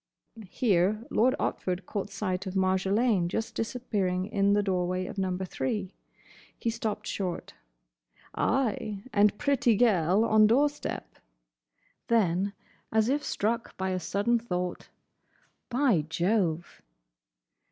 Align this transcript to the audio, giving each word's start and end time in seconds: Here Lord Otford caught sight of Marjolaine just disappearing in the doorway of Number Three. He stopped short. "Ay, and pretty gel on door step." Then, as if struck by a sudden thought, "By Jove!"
Here 0.49 1.05
Lord 1.11 1.35
Otford 1.39 1.85
caught 1.85 2.09
sight 2.09 2.47
of 2.47 2.55
Marjolaine 2.55 3.27
just 3.27 3.53
disappearing 3.53 4.25
in 4.25 4.53
the 4.53 4.63
doorway 4.63 5.05
of 5.05 5.19
Number 5.19 5.45
Three. 5.45 5.93
He 6.57 6.71
stopped 6.71 7.05
short. 7.05 7.53
"Ay, 8.33 9.03
and 9.13 9.37
pretty 9.37 9.77
gel 9.77 10.25
on 10.25 10.47
door 10.47 10.69
step." 10.69 11.19
Then, 12.07 12.53
as 12.91 13.09
if 13.09 13.23
struck 13.23 13.77
by 13.77 13.91
a 13.91 13.99
sudden 13.99 14.39
thought, 14.39 14.89
"By 15.69 16.01
Jove!" 16.09 16.81